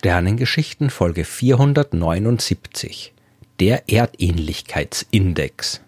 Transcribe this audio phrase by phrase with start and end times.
[0.00, 3.12] Sternengeschichten Folge 479
[3.60, 5.82] Der Erdähnlichkeitsindex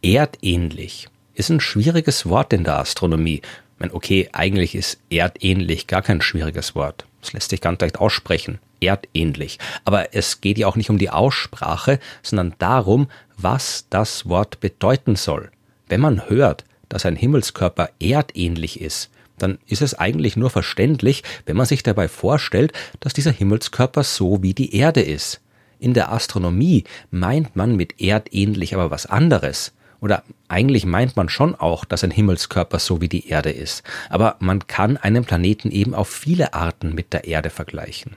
[0.00, 3.42] Erdähnlich ist ein schwieriges Wort in der Astronomie.
[3.42, 7.04] Ich meine, okay, eigentlich ist erdähnlich gar kein schwieriges Wort.
[7.20, 8.58] Das lässt sich ganz leicht aussprechen.
[8.80, 9.58] Erdähnlich.
[9.84, 15.14] Aber es geht ja auch nicht um die Aussprache, sondern darum, was das Wort bedeuten
[15.14, 15.50] soll.
[15.88, 21.56] Wenn man hört, dass ein Himmelskörper erdähnlich ist, dann ist es eigentlich nur verständlich, wenn
[21.56, 25.40] man sich dabei vorstellt, dass dieser Himmelskörper so wie die Erde ist.
[25.78, 29.72] In der Astronomie meint man mit erdähnlich aber was anderes.
[30.00, 33.82] Oder eigentlich meint man schon auch, dass ein Himmelskörper so wie die Erde ist.
[34.08, 38.16] Aber man kann einen Planeten eben auf viele Arten mit der Erde vergleichen.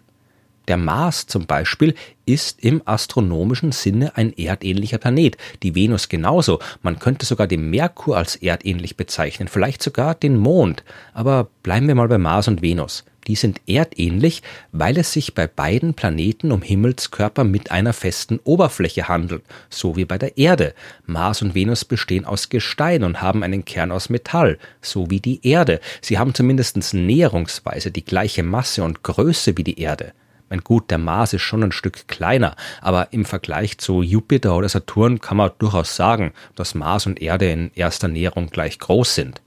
[0.67, 6.99] Der Mars zum Beispiel ist im astronomischen Sinne ein erdähnlicher Planet, die Venus genauso, man
[6.99, 12.07] könnte sogar den Merkur als erdähnlich bezeichnen, vielleicht sogar den Mond, aber bleiben wir mal
[12.07, 13.03] bei Mars und Venus.
[13.27, 19.07] Die sind erdähnlich, weil es sich bei beiden Planeten um Himmelskörper mit einer festen Oberfläche
[19.07, 20.75] handelt, so wie bei der Erde.
[21.05, 25.45] Mars und Venus bestehen aus Gestein und haben einen Kern aus Metall, so wie die
[25.47, 25.79] Erde.
[26.01, 30.13] Sie haben zumindest näherungsweise die gleiche Masse und Größe wie die Erde.
[30.49, 34.69] Mein gut, der Mars ist schon ein Stück kleiner, aber im Vergleich zu Jupiter oder
[34.69, 39.41] Saturn kann man durchaus sagen, dass Mars und Erde in erster Näherung gleich groß sind.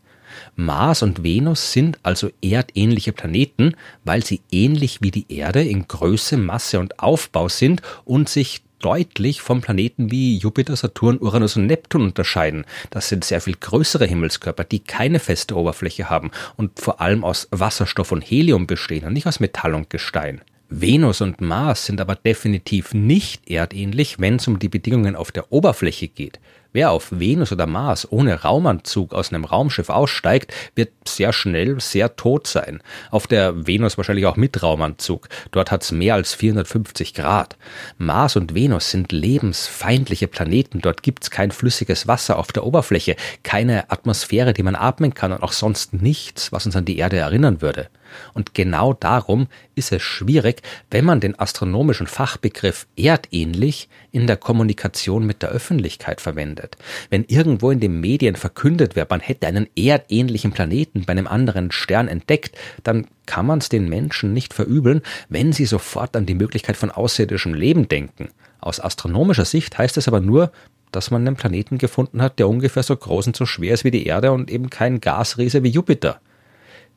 [0.57, 6.37] Mars und Venus sind also erdähnliche Planeten, weil sie ähnlich wie die Erde in Größe,
[6.37, 12.03] Masse und Aufbau sind und sich deutlich vom Planeten wie Jupiter, Saturn, Uranus und Neptun
[12.03, 12.65] unterscheiden.
[12.91, 17.49] Das sind sehr viel größere Himmelskörper, die keine feste Oberfläche haben und vor allem aus
[17.51, 20.43] Wasserstoff und Helium bestehen und nicht aus Metall und Gestein.
[20.70, 25.50] Venus und Mars sind aber definitiv nicht erdähnlich, wenn es um die Bedingungen auf der
[25.50, 26.41] Oberfläche geht.
[26.72, 32.17] Wer auf Venus oder Mars ohne Raumanzug aus einem Raumschiff aussteigt, wird sehr schnell sehr
[32.17, 32.83] tot sein.
[33.11, 35.30] Auf der Venus wahrscheinlich auch mit Raumanzug.
[35.52, 37.57] Dort hat es mehr als 450 Grad.
[37.96, 40.83] Mars und Venus sind lebensfeindliche Planeten.
[40.83, 45.33] Dort gibt es kein flüssiges Wasser auf der Oberfläche, keine Atmosphäre, die man atmen kann
[45.33, 47.89] und auch sonst nichts, was uns an die Erde erinnern würde.
[48.35, 55.27] Und genau darum ist es schwierig, wenn man den astronomischen Fachbegriff erdähnlich in der Kommunikation
[55.27, 56.77] mit der Öffentlichkeit verwendet.
[57.11, 61.70] Wenn irgendwo in den Medien verkündet wird, man hätte einen erdähnlichen Planeten bei einem anderen
[61.70, 66.35] Stern entdeckt, dann kann man es den Menschen nicht verübeln, wenn sie sofort an die
[66.35, 68.30] Möglichkeit von außerirdischem Leben denken.
[68.61, 70.51] Aus astronomischer Sicht heißt es aber nur,
[70.92, 73.90] dass man einen Planeten gefunden hat, der ungefähr so groß und so schwer ist wie
[73.90, 76.20] die Erde und eben kein Gasriese wie Jupiter.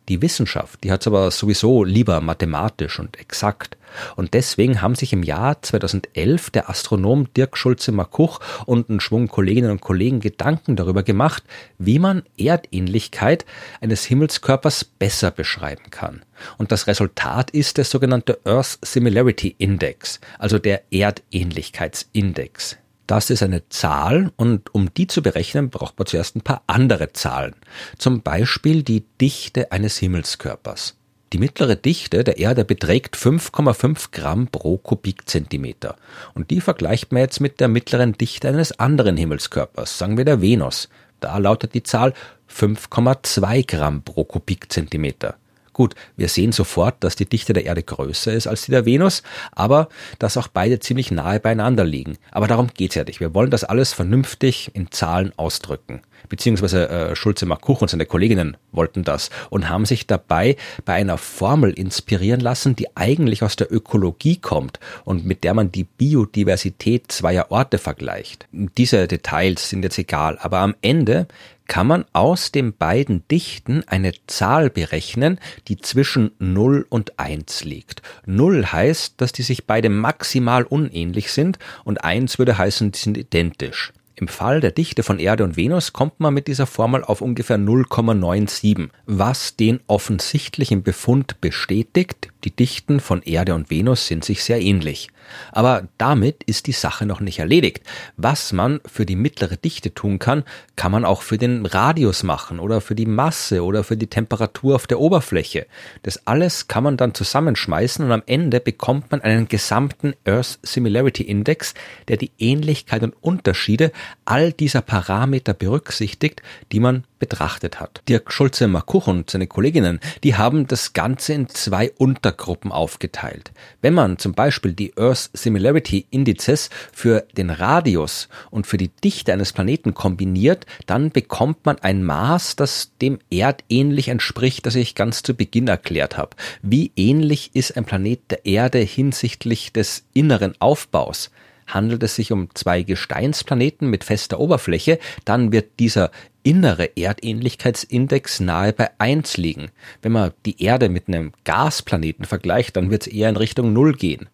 [0.10, 3.78] Die Wissenschaft, die hat es aber sowieso lieber mathematisch und exakt.
[4.16, 9.72] Und deswegen haben sich im Jahr 2011 der Astronom Dirk Schulze-Makuch und ein Schwung Kolleginnen
[9.72, 11.44] und Kollegen Gedanken darüber gemacht,
[11.78, 13.46] wie man Erdähnlichkeit
[13.80, 16.24] eines Himmelskörpers besser beschreiben kann.
[16.58, 22.78] Und das Resultat ist der sogenannte Earth Similarity Index, also der Erdähnlichkeitsindex.
[23.08, 27.12] Das ist eine Zahl und um die zu berechnen, braucht man zuerst ein paar andere
[27.14, 27.56] Zahlen.
[27.98, 30.96] Zum Beispiel die Dichte eines Himmelskörpers.
[31.34, 35.96] Die mittlere Dichte der Erde beträgt 5,5 Gramm pro Kubikzentimeter.
[36.34, 40.42] Und die vergleicht man jetzt mit der mittleren Dichte eines anderen Himmelskörpers, sagen wir der
[40.42, 40.90] Venus.
[41.22, 42.14] Da lautet die Zahl
[42.54, 45.36] 5,2 Gramm pro Kubikzentimeter.
[45.74, 49.24] Gut, wir sehen sofort, dass die Dichte der Erde größer ist als die der Venus,
[49.52, 49.88] aber
[50.20, 52.18] dass auch beide ziemlich nahe beieinander liegen.
[52.32, 53.20] Aber darum geht's ja nicht.
[53.20, 56.02] Wir wollen das alles vernünftig in Zahlen ausdrücken.
[56.30, 60.56] Beziehungsweise äh, Schulze Markuch und seine Kolleginnen wollten das und haben sich dabei
[60.86, 65.72] bei einer Formel inspirieren lassen, die eigentlich aus der Ökologie kommt und mit der man
[65.72, 68.48] die Biodiversität zweier Orte vergleicht.
[68.52, 71.28] Diese Details sind jetzt egal, aber am Ende
[71.72, 75.40] kann man aus den beiden Dichten eine Zahl berechnen,
[75.70, 78.02] die zwischen 0 und 1 liegt.
[78.26, 83.18] 0 heißt, dass die sich beide maximal unähnlich sind und 1 würde heißen, die sind
[83.18, 83.94] identisch.
[84.22, 87.58] Im Fall der Dichte von Erde und Venus kommt man mit dieser Formel auf ungefähr
[87.58, 94.62] 0,97, was den offensichtlichen Befund bestätigt, die Dichten von Erde und Venus sind sich sehr
[94.62, 95.10] ähnlich.
[95.52, 97.82] Aber damit ist die Sache noch nicht erledigt.
[98.18, 100.44] Was man für die mittlere Dichte tun kann,
[100.76, 104.76] kann man auch für den Radius machen oder für die Masse oder für die Temperatur
[104.76, 105.68] auf der Oberfläche.
[106.04, 111.24] Das alles kann man dann zusammenschmeißen und am Ende bekommt man einen gesamten Earth Similarity
[111.24, 111.74] Index,
[112.08, 113.92] der die Ähnlichkeit und Unterschiede
[114.26, 116.42] all dieser Parameter berücksichtigt,
[116.72, 118.02] die man betrachtet hat.
[118.10, 123.52] Dirk Schulze-Makuch und seine Kolleginnen, die haben das Ganze in zwei Untergruppen aufgeteilt.
[123.82, 129.32] Wenn man zum Beispiel die Earth Similarity Indizes für den Radius und für die Dichte
[129.32, 135.22] eines Planeten kombiniert, dann bekommt man ein Maß, das dem erdähnlich entspricht, das ich ganz
[135.22, 136.36] zu Beginn erklärt habe.
[136.64, 141.30] Wie ähnlich ist ein Planet der Erde hinsichtlich des inneren Aufbaus?
[141.74, 146.12] Handelt es sich um zwei Gesteinsplaneten mit fester Oberfläche, dann wird dieser
[146.44, 149.72] innere Erdähnlichkeitsindex nahe bei 1 liegen.
[150.02, 153.94] Wenn man die Erde mit einem Gasplaneten vergleicht, dann wird es eher in Richtung 0
[153.94, 154.30] gehen.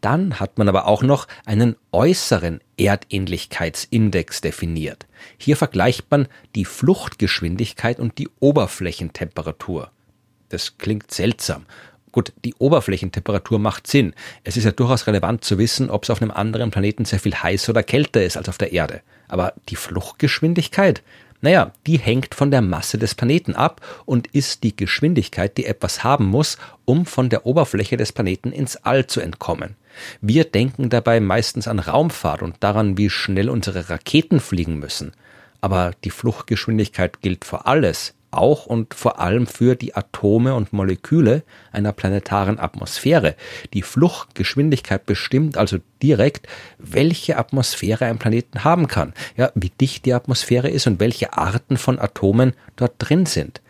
[0.00, 5.06] Dann hat man aber auch noch einen äußeren Erdähnlichkeitsindex definiert.
[5.36, 9.90] Hier vergleicht man die Fluchtgeschwindigkeit und die Oberflächentemperatur.
[10.50, 11.66] Das klingt seltsam
[12.18, 14.12] Gut, die Oberflächentemperatur macht Sinn.
[14.42, 17.36] Es ist ja durchaus relevant zu wissen, ob es auf einem anderen Planeten sehr viel
[17.36, 19.02] heißer oder kälter ist als auf der Erde.
[19.28, 21.04] Aber die Fluchtgeschwindigkeit?
[21.42, 26.02] Naja, die hängt von der Masse des Planeten ab und ist die Geschwindigkeit, die etwas
[26.02, 29.76] haben muss, um von der Oberfläche des Planeten ins All zu entkommen.
[30.20, 35.12] Wir denken dabei meistens an Raumfahrt und daran, wie schnell unsere Raketen fliegen müssen.
[35.60, 41.42] Aber die Fluchtgeschwindigkeit gilt für alles, auch und vor allem für die Atome und Moleküle
[41.72, 43.34] einer planetaren Atmosphäre.
[43.74, 46.46] Die Fluchtgeschwindigkeit bestimmt also direkt,
[46.78, 51.76] welche Atmosphäre ein Planeten haben kann, ja, wie dicht die Atmosphäre ist und welche Arten
[51.76, 53.60] von Atomen dort drin sind.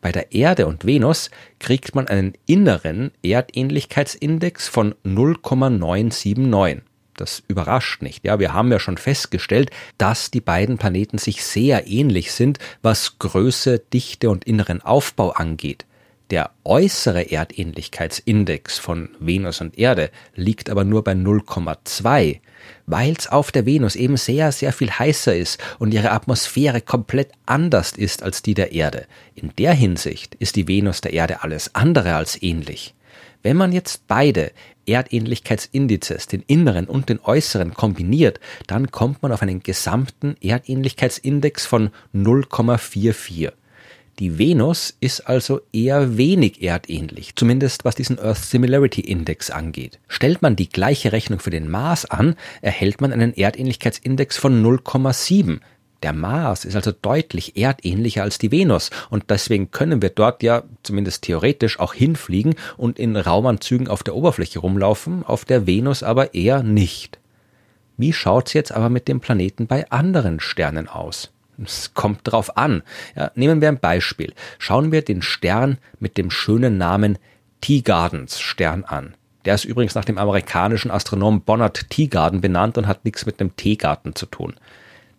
[0.00, 6.89] Bei der Erde und Venus kriegt man einen inneren Erdähnlichkeitsindex von 0,979.
[7.20, 8.24] Das überrascht nicht.
[8.24, 13.18] Ja, wir haben ja schon festgestellt, dass die beiden Planeten sich sehr ähnlich sind, was
[13.18, 15.84] Größe, Dichte und inneren Aufbau angeht.
[16.30, 22.40] Der äußere Erdähnlichkeitsindex von Venus und Erde liegt aber nur bei 0,2,
[22.86, 27.32] weil es auf der Venus eben sehr, sehr viel heißer ist und ihre Atmosphäre komplett
[27.44, 29.06] anders ist als die der Erde.
[29.34, 32.94] In der Hinsicht ist die Venus der Erde alles andere als ähnlich.
[33.42, 34.52] Wenn man jetzt beide
[34.86, 41.90] Erdähnlichkeitsindizes, den inneren und den äußeren, kombiniert, dann kommt man auf einen gesamten Erdähnlichkeitsindex von
[42.14, 43.52] 0,44.
[44.18, 49.98] Die Venus ist also eher wenig erdähnlich, zumindest was diesen Earth Similarity Index angeht.
[50.08, 55.60] Stellt man die gleiche Rechnung für den Mars an, erhält man einen Erdähnlichkeitsindex von 0,7.
[56.02, 60.62] Der Mars ist also deutlich erdähnlicher als die Venus und deswegen können wir dort ja
[60.82, 66.34] zumindest theoretisch auch hinfliegen und in Raumanzügen auf der Oberfläche rumlaufen, auf der Venus aber
[66.34, 67.18] eher nicht.
[67.98, 71.32] Wie schaut's jetzt aber mit dem Planeten bei anderen Sternen aus?
[71.62, 72.82] Es kommt drauf an.
[73.14, 74.32] Ja, nehmen wir ein Beispiel.
[74.58, 77.18] Schauen wir den Stern mit dem schönen Namen
[77.60, 79.14] Teagardens Stern an.
[79.44, 83.56] Der ist übrigens nach dem amerikanischen Astronomen Bonnard Teagarden benannt und hat nichts mit dem
[83.56, 84.54] Teegarten zu tun.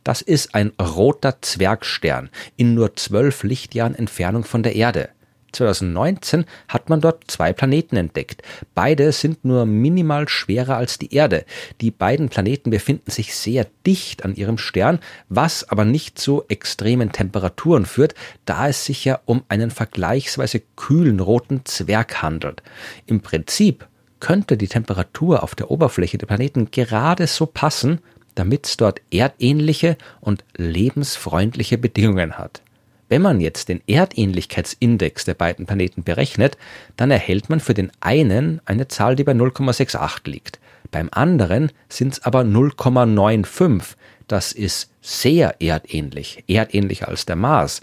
[0.03, 5.09] Das ist ein roter Zwergstern in nur zwölf Lichtjahren Entfernung von der Erde.
[5.51, 8.41] 2019 hat man dort zwei Planeten entdeckt.
[8.73, 11.45] Beide sind nur minimal schwerer als die Erde.
[11.81, 14.99] Die beiden Planeten befinden sich sehr dicht an ihrem Stern,
[15.29, 18.15] was aber nicht zu extremen Temperaturen führt,
[18.45, 22.63] da es sich ja um einen vergleichsweise kühlen roten Zwerg handelt.
[23.05, 23.87] Im Prinzip
[24.19, 27.99] könnte die Temperatur auf der Oberfläche der Planeten gerade so passen,
[28.35, 32.61] damit es dort erdähnliche und lebensfreundliche Bedingungen hat.
[33.09, 36.57] Wenn man jetzt den Erdähnlichkeitsindex der beiden Planeten berechnet,
[36.95, 40.59] dann erhält man für den einen eine Zahl, die bei 0,68 liegt.
[40.91, 43.95] Beim anderen sind es aber 0,95.
[44.27, 47.81] Das ist sehr erdähnlich, erdähnlicher als der Mars.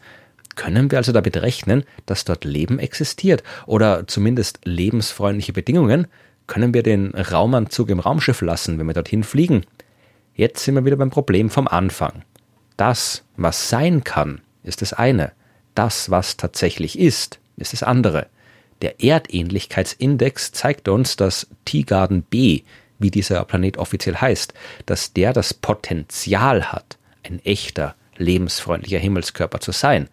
[0.56, 6.06] Können wir also damit rechnen, dass dort Leben existiert oder zumindest lebensfreundliche Bedingungen?
[6.46, 9.66] Können wir den Raumanzug im Raumschiff lassen, wenn wir dorthin fliegen?
[10.38, 12.22] Jetzt sind wir wieder beim Problem vom Anfang.
[12.76, 15.32] Das, was sein kann, ist das eine.
[15.74, 18.28] Das, was tatsächlich ist, ist das andere.
[18.80, 22.62] Der Erdähnlichkeitsindex zeigt uns, dass T-Garden B,
[23.00, 24.54] wie dieser Planet offiziell heißt,
[24.86, 30.08] dass der das Potenzial hat, ein echter, lebensfreundlicher Himmelskörper zu sein.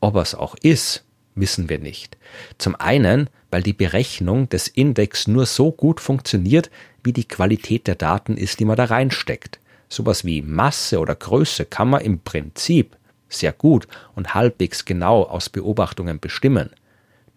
[0.00, 2.18] Ob er es auch ist, wissen wir nicht.
[2.58, 6.70] Zum einen, weil die Berechnung des Index nur so gut funktioniert,
[7.02, 9.58] wie die Qualität der Daten ist, die man da reinsteckt.
[9.90, 12.96] Sowas wie Masse oder Größe kann man im Prinzip
[13.28, 16.70] sehr gut und halbwegs genau aus Beobachtungen bestimmen.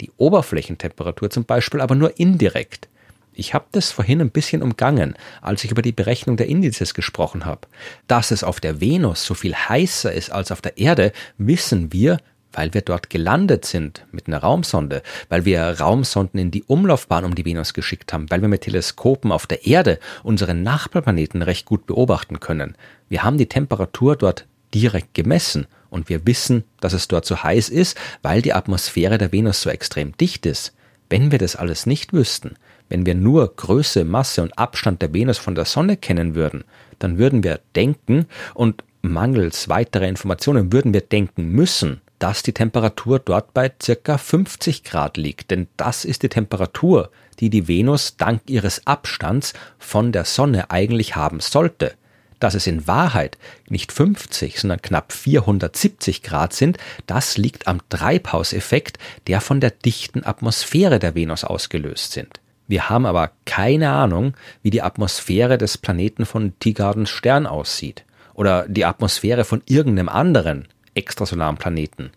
[0.02, 2.88] Die Oberflächentemperatur zum Beispiel aber nur indirekt.
[3.34, 7.46] Ich habe das vorhin ein bisschen umgangen, als ich über die Berechnung der Indizes gesprochen
[7.46, 7.68] habe.
[8.08, 12.20] Dass es auf der Venus so viel heißer ist als auf der Erde, wissen wir,
[12.54, 17.36] weil wir dort gelandet sind mit einer Raumsonde, weil wir Raumsonden in die Umlaufbahn um
[17.36, 21.86] die Venus geschickt haben, weil wir mit Teleskopen auf der Erde unseren Nachbarplaneten recht gut
[21.86, 22.76] beobachten können.
[23.10, 27.70] Wir haben die Temperatur dort direkt gemessen und wir wissen, dass es dort so heiß
[27.70, 30.74] ist, weil die Atmosphäre der Venus so extrem dicht ist.
[31.10, 32.56] Wenn wir das alles nicht wüssten,
[32.90, 36.64] wenn wir nur Größe, Masse und Abstand der Venus von der Sonne kennen würden,
[37.00, 43.20] dann würden wir denken und mangels weiterer Informationen würden wir denken müssen, dass die Temperatur
[43.20, 47.12] dort bei circa 50 Grad liegt, denn das ist die Temperatur,
[47.42, 51.96] die die Venus dank ihres Abstands von der Sonne eigentlich haben sollte.
[52.40, 53.38] Dass es in Wahrheit
[53.68, 56.78] nicht 50, sondern knapp 470 Grad sind,
[57.08, 62.40] das liegt am Treibhauseffekt, der von der dichten Atmosphäre der Venus ausgelöst sind.
[62.70, 68.66] Wir haben aber keine Ahnung, wie die Atmosphäre des Planeten von Tigardens Stern aussieht oder
[68.70, 72.12] die Atmosphäre von irgendeinem anderen extrasolaren Planeten.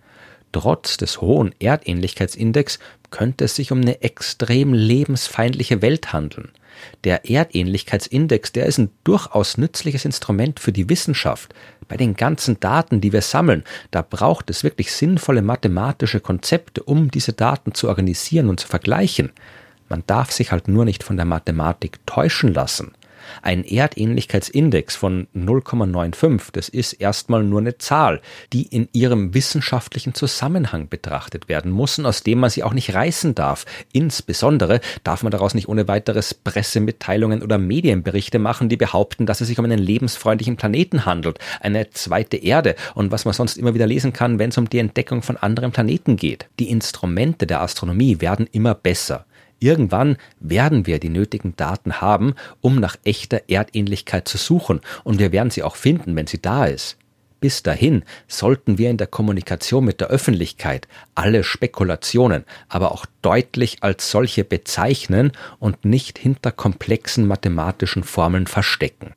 [0.52, 2.78] Trotz des hohen Erdähnlichkeitsindex
[3.10, 6.50] könnte es sich um eine extrem lebensfeindliche Welt handeln.
[7.04, 11.54] Der Erdähnlichkeitsindex, der ist ein durchaus nützliches Instrument für die Wissenschaft.
[11.88, 17.10] Bei den ganzen Daten, die wir sammeln, da braucht es wirklich sinnvolle mathematische Konzepte, um
[17.10, 19.32] diese Daten zu organisieren und zu vergleichen.
[19.88, 22.92] Man darf sich halt nur nicht von der Mathematik täuschen lassen.
[23.42, 28.20] Ein Erdähnlichkeitsindex von 0,95, das ist erstmal nur eine Zahl,
[28.52, 32.94] die in ihrem wissenschaftlichen Zusammenhang betrachtet werden muss und aus dem man sie auch nicht
[32.94, 33.64] reißen darf.
[33.92, 39.48] Insbesondere darf man daraus nicht ohne weiteres Pressemitteilungen oder Medienberichte machen, die behaupten, dass es
[39.48, 43.86] sich um einen lebensfreundlichen Planeten handelt, eine zweite Erde und was man sonst immer wieder
[43.86, 46.46] lesen kann, wenn es um die Entdeckung von anderen Planeten geht.
[46.58, 49.26] Die Instrumente der Astronomie werden immer besser.
[49.58, 55.32] Irgendwann werden wir die nötigen Daten haben, um nach echter Erdähnlichkeit zu suchen, und wir
[55.32, 56.98] werden sie auch finden, wenn sie da ist.
[57.40, 63.82] Bis dahin sollten wir in der Kommunikation mit der Öffentlichkeit alle Spekulationen aber auch deutlich
[63.82, 69.12] als solche bezeichnen und nicht hinter komplexen mathematischen Formeln verstecken.